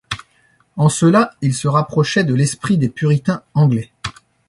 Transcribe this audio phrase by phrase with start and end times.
[0.77, 3.91] En cela, il se rapprochait de l'esprit des puritains anglais.